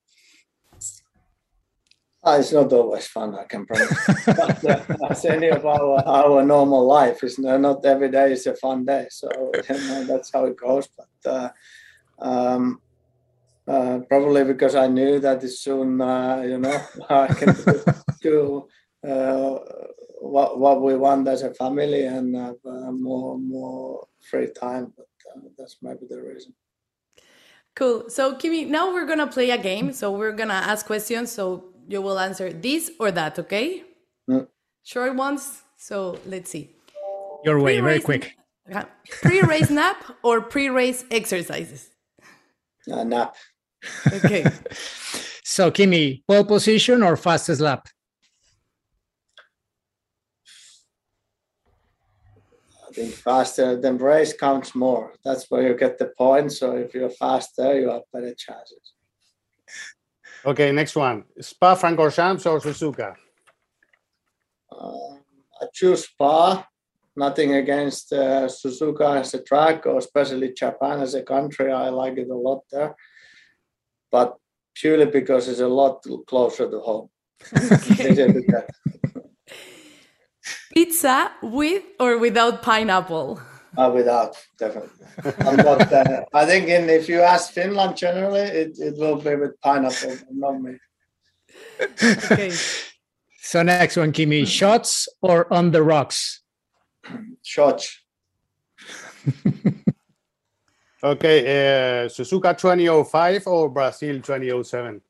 uh, 2.23 2.37
it's 2.39 2.51
not 2.51 2.71
always 2.71 3.07
fun, 3.07 3.35
I 3.35 3.45
can 3.45 3.65
promise. 3.65 4.05
but, 4.25 4.63
uh, 4.63 5.07
as 5.09 5.25
any 5.25 5.47
of 5.47 5.65
our, 5.65 6.07
our 6.07 6.43
normal 6.43 6.85
life, 6.85 7.23
is 7.23 7.39
not 7.39 7.83
every 7.83 8.11
day 8.11 8.33
is 8.33 8.45
a 8.45 8.55
fun 8.55 8.85
day. 8.85 9.07
So 9.09 9.29
you 9.69 9.77
know, 9.87 10.03
that's 10.03 10.31
how 10.31 10.45
it 10.45 10.55
goes. 10.55 10.87
But 10.95 11.31
uh, 11.31 11.49
um, 12.19 12.79
uh, 13.67 13.99
probably 14.07 14.43
because 14.43 14.75
I 14.75 14.87
knew 14.87 15.19
that 15.19 15.41
soon, 15.49 15.99
uh, 15.99 16.43
you 16.45 16.59
know, 16.59 16.79
I 17.09 17.27
can 17.27 17.55
do, 17.55 17.83
do 18.21 18.67
what 20.19 20.59
what 20.59 20.81
we 20.83 20.95
want 20.95 21.27
as 21.27 21.41
a 21.41 21.53
family 21.55 22.05
and 22.05 22.35
have 22.35 22.57
more 22.63 23.39
more 23.39 24.07
free 24.29 24.51
time. 24.51 24.93
But 24.95 25.07
that's 25.57 25.77
maybe 25.81 26.05
the 26.07 26.21
reason. 26.21 26.53
Cool. 27.75 28.09
So 28.09 28.35
Kimi, 28.35 28.65
now 28.65 28.93
we're 28.93 29.07
gonna 29.07 29.27
play 29.27 29.49
a 29.49 29.57
game. 29.57 29.93
So 29.93 30.11
we're 30.11 30.33
gonna 30.33 30.53
ask 30.53 30.85
questions. 30.85 31.31
So 31.31 31.70
you 31.91 32.01
will 32.01 32.17
answer 32.17 32.53
this 32.53 32.89
or 32.99 33.11
that, 33.11 33.37
okay? 33.37 33.83
Mm. 34.29 34.47
Short 34.83 35.15
ones. 35.15 35.61
So 35.77 36.17
let's 36.25 36.49
see. 36.49 36.69
Your 37.43 37.59
way, 37.59 37.79
very 37.81 37.99
quick. 37.99 38.37
Pre-race 39.21 39.69
nap 39.69 39.97
or 40.23 40.41
pre-race 40.41 41.03
exercises? 41.11 41.89
Uh, 42.89 43.03
nap. 43.03 43.35
Okay. 44.13 44.45
so 45.43 45.69
Kimi, 45.71 46.23
pole 46.27 46.45
position 46.45 47.03
or 47.03 47.17
fastest 47.17 47.59
lap? 47.59 47.87
I 52.87 52.93
think 52.93 53.13
faster 53.13 53.79
than 53.79 53.97
race 53.97 54.33
counts 54.33 54.75
more. 54.75 55.13
That's 55.25 55.49
where 55.49 55.67
you 55.67 55.75
get 55.75 55.97
the 55.97 56.11
points. 56.17 56.59
So 56.59 56.75
if 56.75 56.93
you're 56.93 57.09
faster, 57.09 57.79
you 57.79 57.89
have 57.89 58.03
better 58.13 58.33
chances. 58.35 58.93
Okay, 60.45 60.71
next 60.71 60.95
one. 60.95 61.25
Spa 61.39 61.75
Francorchamps 61.75 62.45
or 62.49 62.59
Suzuka? 62.59 63.15
Uh, 64.71 65.15
I 65.61 65.65
choose 65.73 66.05
Spa. 66.05 66.65
Nothing 67.15 67.55
against 67.55 68.13
uh, 68.13 68.47
Suzuka 68.47 69.19
as 69.19 69.33
a 69.33 69.43
track, 69.43 69.85
or 69.85 69.97
especially 69.97 70.53
Japan 70.53 71.01
as 71.01 71.13
a 71.13 71.23
country. 71.23 71.71
I 71.71 71.89
like 71.89 72.17
it 72.17 72.29
a 72.29 72.35
lot 72.35 72.63
there, 72.71 72.95
but 74.09 74.37
purely 74.73 75.05
because 75.05 75.49
it's 75.49 75.59
a 75.59 75.67
lot 75.67 76.03
closer 76.25 76.71
to 76.71 76.79
home. 76.79 77.09
Okay. 77.53 78.25
Pizza 80.73 81.31
with 81.43 81.83
or 81.99 82.17
without 82.17 82.61
pineapple? 82.61 83.41
Uh, 83.77 83.89
without, 83.93 84.35
definitely. 84.59 85.05
I'm 85.39 85.55
not, 85.55 85.93
uh, 85.93 86.25
I 86.33 86.45
think 86.45 86.67
in, 86.67 86.89
if 86.89 87.07
you 87.07 87.21
ask 87.21 87.53
Finland 87.53 87.95
generally, 87.95 88.41
it, 88.41 88.77
it 88.79 88.97
will 88.97 89.15
be 89.15 89.35
with 89.35 89.59
pineapple, 89.61 90.17
not 90.31 90.61
me. 90.61 90.77
Okay. 92.03 92.51
So 93.43 93.63
next 93.63 93.97
one, 93.97 94.11
Kimi, 94.11 94.45
shots 94.45 95.09
or 95.19 95.51
on 95.51 95.71
the 95.71 95.81
rocks? 95.81 96.41
Shots. 97.43 97.99
okay, 101.03 101.39
uh, 101.41 102.07
Suzuka 102.07 102.55
2005 102.55 103.47
or 103.47 103.69
Brazil 103.69 104.21
2007? 104.21 105.01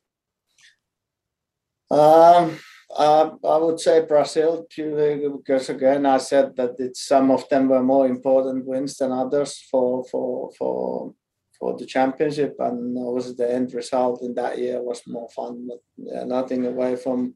Um, 1.91 2.57
uh, 2.95 3.31
I 3.43 3.57
would 3.57 3.79
say 3.79 4.05
Brazil 4.05 4.65
purely 4.69 5.27
because 5.27 5.69
again 5.69 6.05
I 6.05 6.17
said 6.17 6.55
that 6.57 6.95
some 6.95 7.31
of 7.31 7.47
them 7.49 7.69
were 7.69 7.83
more 7.83 8.07
important 8.07 8.65
wins 8.65 8.97
than 8.97 9.11
others 9.11 9.65
for 9.69 10.03
for 10.05 10.51
for 10.57 11.13
for 11.61 11.77
the 11.77 11.85
championship, 11.85 12.55
and 12.59 12.97
obviously 12.97 13.35
the 13.35 13.53
end 13.53 13.73
result 13.73 14.23
in 14.23 14.33
that 14.33 14.57
year 14.57 14.81
was 14.81 15.03
more 15.05 15.29
fun. 15.29 15.67
But 15.67 15.81
yeah, 15.97 16.23
nothing 16.23 16.65
away 16.65 16.95
from 16.95 17.35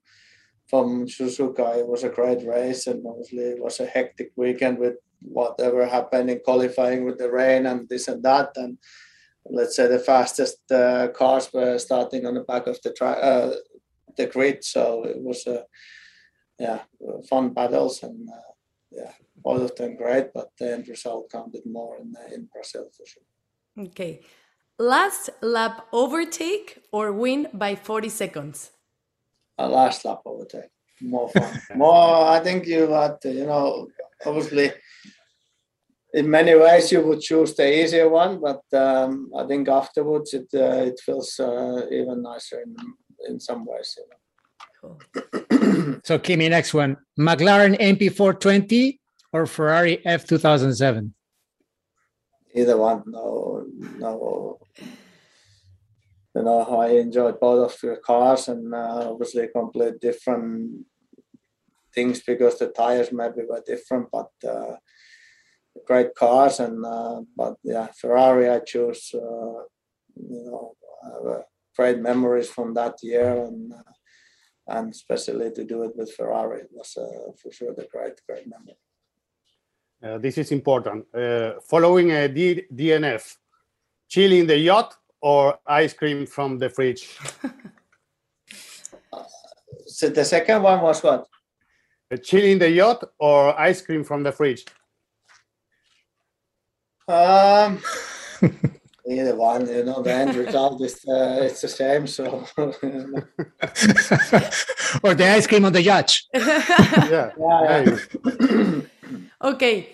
from 0.67 1.05
Suzuka. 1.05 1.77
It 1.77 1.87
was 1.87 2.03
a 2.03 2.09
great 2.09 2.45
race, 2.45 2.87
and 2.87 3.05
obviously 3.07 3.43
it 3.53 3.63
was 3.63 3.79
a 3.79 3.85
hectic 3.85 4.31
weekend 4.35 4.79
with 4.79 4.95
whatever 5.21 5.85
happened 5.85 6.29
in 6.31 6.39
qualifying 6.39 7.05
with 7.05 7.17
the 7.19 7.31
rain 7.31 7.67
and 7.67 7.87
this 7.87 8.07
and 8.07 8.23
that, 8.23 8.49
and 8.55 8.77
let's 9.45 9.75
say 9.75 9.87
the 9.87 9.99
fastest 9.99 10.59
uh, 10.71 11.07
cars 11.09 11.51
were 11.53 11.77
starting 11.77 12.25
on 12.25 12.33
the 12.33 12.41
back 12.41 12.65
of 12.67 12.81
the 12.81 12.91
track. 12.93 13.17
Uh, 13.21 13.51
the 14.17 14.27
grid. 14.27 14.63
So 14.63 15.03
it 15.03 15.21
was 15.21 15.45
uh, 15.47 15.63
yeah 16.59 16.81
fun 17.29 17.53
battles 17.53 18.03
and 18.03 18.29
uh, 18.29 18.51
yeah 18.91 19.11
all 19.43 19.61
of 19.61 19.75
them 19.75 19.95
great, 19.95 20.33
but 20.33 20.49
the 20.59 20.73
end 20.73 20.87
result 20.87 21.31
counted 21.31 21.65
more 21.65 21.97
in 21.97 22.13
in 22.33 22.49
Brazil 22.51 22.85
for 22.95 23.05
sure. 23.05 23.23
Okay, 23.87 24.21
last 24.79 25.29
lap 25.41 25.87
overtake 25.91 26.79
or 26.91 27.11
win 27.11 27.47
by 27.53 27.75
forty 27.75 28.09
seconds. 28.09 28.71
A 29.57 29.67
last 29.67 30.05
lap 30.05 30.21
overtake, 30.25 30.71
more 31.01 31.29
fun. 31.29 31.61
more, 31.75 32.27
I 32.27 32.39
think 32.39 32.65
you 32.67 32.87
had 32.91 33.21
to, 33.21 33.31
you 33.31 33.45
know 33.45 33.87
obviously. 34.25 34.71
In 36.13 36.29
many 36.29 36.55
ways, 36.55 36.93
you 36.93 37.01
would 37.01 37.19
choose 37.19 37.53
the 37.55 37.67
easier 37.83 38.07
one, 38.07 38.39
but 38.39 38.63
um, 38.73 39.29
I 39.37 39.45
think 39.45 39.67
afterwards 39.67 40.33
it 40.33 40.47
uh, 40.53 40.85
it 40.89 40.97
feels 41.05 41.37
uh, 41.39 41.81
even 41.91 42.21
nicer 42.21 42.61
in 42.61 42.73
in 43.27 43.39
some 43.39 43.65
ways. 43.65 43.97
You 43.97 44.05
know. 44.09 44.17
Cool. 44.81 45.99
so 46.03 46.19
Kimi, 46.19 46.49
next 46.49 46.73
one: 46.73 46.97
McLaren 47.19 47.79
MP4-20 47.79 48.99
or 49.33 49.45
Ferrari 49.45 49.97
F2007? 50.05 51.11
Either 52.53 52.77
one. 52.77 53.03
No, 53.07 53.65
no. 53.97 54.59
You 56.35 56.43
know, 56.43 56.61
I 56.61 56.87
enjoyed 56.87 57.39
both 57.39 57.73
of 57.73 57.79
the 57.81 57.97
cars, 57.97 58.49
and 58.49 58.73
uh, 58.73 59.09
obviously 59.11 59.47
complete 59.47 59.99
different 60.01 60.85
things 61.93 62.21
because 62.21 62.59
the 62.59 62.67
tires 62.67 63.11
maybe 63.11 63.41
were 63.47 63.63
different. 63.65 64.09
But 64.11 64.31
uh, 64.45 64.75
great 65.85 66.13
cars, 66.15 66.59
and 66.59 66.85
uh, 66.85 67.21
but 67.35 67.55
yeah, 67.63 67.87
Ferrari 67.99 68.49
I 68.49 68.59
choose. 68.59 69.11
Uh, 69.13 69.63
you 70.15 70.43
know, 70.45 70.75
I 71.03 71.07
have 71.07 71.43
great 71.75 71.99
memories 71.99 72.49
from 72.49 72.73
that 72.73 72.95
year, 73.03 73.45
and 73.45 73.73
uh, 73.73 73.91
and 74.67 74.91
especially 74.91 75.51
to 75.51 75.63
do 75.63 75.83
it 75.83 75.95
with 75.95 76.13
Ferrari 76.13 76.63
was 76.71 76.97
uh, 76.97 77.31
for 77.41 77.51
sure 77.51 77.73
the 77.73 77.87
great 77.91 78.19
great 78.27 78.47
memory. 78.47 78.77
Uh, 80.03 80.17
this 80.17 80.37
is 80.37 80.51
important. 80.51 81.05
Uh, 81.13 81.53
following 81.67 82.11
a 82.11 82.27
D- 82.27 82.63
DNF, 82.73 83.37
chilling 84.07 84.45
the 84.47 84.57
yacht 84.57 84.95
or 85.21 85.57
ice 85.65 85.93
cream 85.93 86.25
from 86.25 86.57
the 86.57 86.69
fridge? 86.69 87.17
So 89.87 90.09
the 90.09 90.25
second 90.25 90.63
one 90.63 90.81
was 90.81 91.01
what? 91.03 91.27
Uh, 92.11 92.17
chilling 92.17 92.59
the 92.59 92.69
yacht 92.69 93.03
or 93.19 93.57
ice 93.59 93.81
cream 93.81 94.03
from 94.03 94.23
the 94.23 94.31
fridge? 94.31 94.65
Um, 97.07 97.81
either 99.07 99.35
one, 99.35 99.67
you 99.67 99.83
know, 99.83 100.01
the 100.01 100.13
end 100.13 100.35
result 100.35 100.81
is 100.81 100.95
uh, 101.07 101.39
it's 101.43 101.61
the 101.61 101.67
same. 101.67 102.07
So 102.07 102.45
or 105.03 105.13
the 105.13 105.27
ice 105.29 105.47
cream 105.47 105.65
on 105.65 105.73
the 105.73 105.81
yacht. 105.81 106.17
Yeah. 106.33 107.31
yeah, 107.39 107.85
Hey, 107.85 107.85
Okay. 109.41 109.89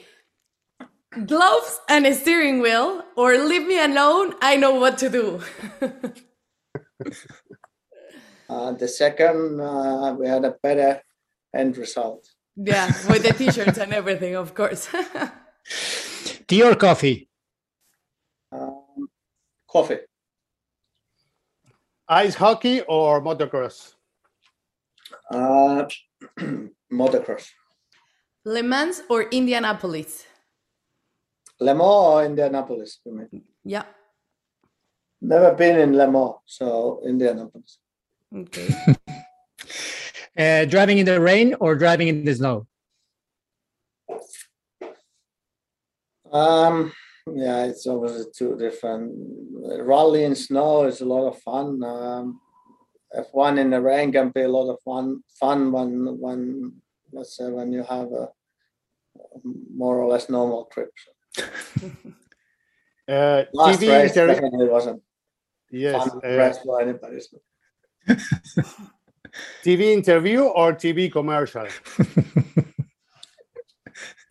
Gloves 1.26 1.80
and 1.90 2.06
a 2.08 2.14
steering 2.14 2.62
wheel, 2.62 3.04
or 3.18 3.38
leave 3.38 3.68
me 3.68 3.78
alone, 3.84 4.34
I 4.42 4.56
know 4.56 4.76
what 4.76 4.98
to 5.00 5.10
do. 5.10 5.42
uh, 8.50 8.72
the 8.74 8.88
second 8.88 9.60
uh, 9.60 10.16
we 10.18 10.26
had 10.28 10.46
a 10.46 10.56
better 10.64 11.02
end 11.54 11.76
result. 11.78 12.30
yeah, 12.56 12.88
with 13.10 13.24
the 13.24 13.34
t 13.34 13.52
shirts 13.52 13.78
and 13.78 13.92
everything, 13.94 14.36
of 14.36 14.54
course. 14.54 14.88
Tea 16.48 16.64
or 16.64 16.76
coffee? 16.76 17.28
Coffee, 19.72 20.00
ice 22.08 22.36
hockey 22.36 22.82
or 22.82 23.22
motocross? 23.22 23.94
uh, 25.32 25.86
motocross, 26.92 27.48
Le 28.46 28.64
Mans 28.64 29.02
or 29.10 29.24
Indianapolis? 29.32 30.26
Le 31.60 31.74
Mans 31.74 31.82
or 31.88 32.26
Indianapolis. 32.26 33.00
You 33.06 33.14
mean? 33.18 33.44
Yeah. 33.64 33.84
Never 35.22 35.54
been 35.54 35.80
in 35.80 35.96
Le 35.96 36.12
Mans, 36.12 36.36
so 36.46 37.02
Indianapolis. 37.06 37.80
Okay. 38.36 38.96
Uh, 40.38 40.64
driving 40.64 40.98
in 40.98 41.06
the 41.06 41.20
rain 41.20 41.54
or 41.60 41.76
driving 41.76 42.08
in 42.08 42.24
the 42.24 42.34
snow? 42.34 42.66
Um, 46.32 46.94
yeah, 47.28 47.66
it's 47.66 47.88
obviously 47.88 48.26
two 48.36 48.58
different. 48.58 49.14
Rally 49.84 50.24
in 50.24 50.36
snow 50.36 50.84
is 50.86 51.02
a 51.02 51.06
lot 51.06 51.28
of 51.28 51.40
fun. 51.42 51.84
Um, 51.84 52.42
F1 53.16 53.60
in 53.60 53.70
the 53.72 53.82
rain 53.82 54.12
can 54.12 54.30
be 54.30 54.42
a 54.42 54.48
lot 54.50 54.72
of 54.72 54.80
fun. 54.84 55.24
Fun 55.40 55.72
when 55.72 56.20
when 56.20 56.74
let's 57.12 57.36
say 57.38 57.50
when 57.50 57.74
you 57.74 57.84
have 57.84 58.12
a 58.12 58.30
more 59.76 60.00
or 60.00 60.08
less 60.08 60.30
normal 60.30 60.66
trip. 60.66 60.92
Uh, 63.08 63.44
Last 63.52 63.80
TV 63.80 63.90
race 63.90 64.12
inter- 64.12 64.28
definitely 64.28 64.70
wasn't 64.70 65.02
yes. 65.70 66.08
fun 66.08 66.22
uh, 66.24 66.28
race 66.30 66.60
for 66.64 66.80
anybody. 66.80 67.20
TV 69.66 69.82
interview 69.92 70.44
or 70.44 70.72
TV 70.72 71.12
commercial? 71.12 71.68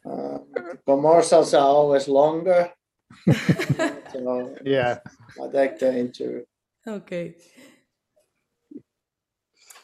Uh, 0.04 0.38
commercials 0.87 1.52
are 1.52 1.66
always 1.66 2.09
longer. 2.09 2.70
so 4.12 4.55
Yeah. 4.64 4.99
I 5.43 5.49
take 5.52 5.79
the 5.79 5.96
interview. 5.96 6.44
Okay. 6.87 7.35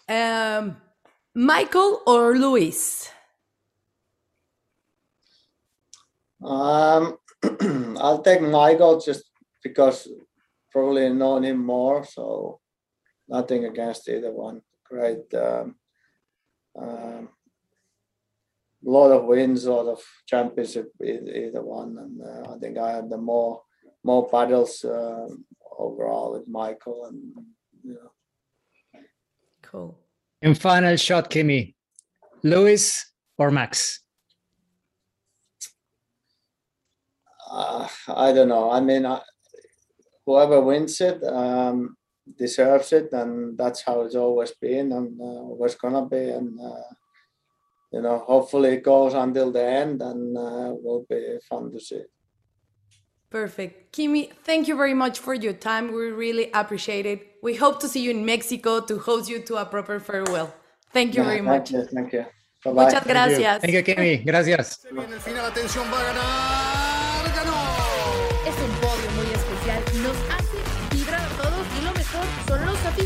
Um, 0.09 0.77
Michael 1.35 2.03
or 2.07 2.37
Lewis? 2.37 3.11
Um, 6.43 7.19
I'll 7.99 8.23
take 8.23 8.41
Michael 8.41 9.01
just 9.01 9.25
because 9.63 10.09
probably 10.71 11.09
known 11.09 11.45
him 11.45 11.65
more. 11.65 12.05
So 12.05 12.61
nothing 13.29 13.65
against 13.65 14.09
either 14.09 14.33
one. 14.33 14.63
Great. 14.85 15.33
Um, 15.35 15.77
um, 16.79 17.29
lot 18.91 19.11
of 19.11 19.25
wins, 19.25 19.65
a 19.65 19.73
lot 19.73 19.89
of 19.89 20.03
championship 20.27 20.93
either 21.03 21.63
one, 21.63 21.97
and 21.99 22.23
uh, 22.23 22.55
I 22.55 22.59
think 22.59 22.79
I 22.79 22.93
had 22.93 23.11
the 23.11 23.19
more 23.19 23.63
more 24.05 24.29
battles 24.31 24.85
um 24.85 25.45
overall 25.79 26.33
with 26.33 26.49
Michael, 26.49 27.07
and 27.07 27.21
you 27.83 27.95
know, 27.95 29.01
Cool. 29.63 29.99
And 30.43 30.57
final 30.57 30.97
shot, 30.97 31.31
Kimi. 31.31 31.75
Lewis 32.43 33.13
or 33.39 33.51
Max? 33.51 34.01
uh, 37.51 37.89
I 38.09 38.33
don't 38.33 38.49
know. 38.49 38.71
I 38.71 38.81
mean, 38.81 39.07
I, 39.07 39.21
whoever 40.25 40.61
wins 40.61 41.01
it 41.01 41.23
um, 41.25 41.97
deserves 42.39 42.93
it, 42.93 43.13
and 43.13 43.57
that's 43.57 43.83
how 43.83 44.03
it's 44.03 44.15
always 44.15 44.53
been, 44.61 44.93
and 44.93 45.21
uh, 45.21 45.25
always 45.25 45.75
gonna 45.75 46.07
be. 46.07 46.31
And 46.31 46.59
uh, 46.61 46.83
you 47.93 48.03
know, 48.03 48.19
hopefully 48.19 48.71
it 48.75 48.83
goes 48.83 49.15
until 49.15 49.51
the 49.53 49.65
end, 49.65 50.03
and 50.03 50.37
uh, 50.37 50.75
will 50.75 51.07
be 51.09 51.39
fun 51.49 51.71
to 51.73 51.81
see. 51.81 52.03
Perfect. 53.31 53.93
Kimi, 53.93 54.31
thank 54.45 54.69
you 54.69 54.77
very 54.77 54.95
much 54.95 55.19
for 55.19 55.35
your 55.35 55.53
time. 55.53 55.93
We 55.93 56.11
really 56.11 56.51
appreciate 56.53 57.07
it. 57.07 57.37
We 57.43 57.55
hope 57.57 57.81
to 57.81 57.89
see 57.89 58.01
you 58.01 58.11
in 58.11 58.25
Mexico 58.25 58.81
to 58.81 58.99
host 58.99 59.29
you 59.29 59.41
to 59.41 59.57
a 59.57 59.65
proper 59.65 59.99
farewell. 60.01 60.55
Thank 60.93 61.15
you 61.15 61.25
very 61.25 61.39
thank 61.39 61.47
much. 61.47 61.71
you, 61.73 61.85
thank 61.85 62.13
you. 62.13 62.25
Bye 62.65 62.73
bye. 62.73 62.85
Muchas 62.85 63.05
gracias. 63.05 63.61
Thank 63.61 63.75
you, 63.75 63.83
Kimi. 63.83 64.17
Gracias. 64.19 64.81
Se 64.81 64.91
viene 64.93 65.17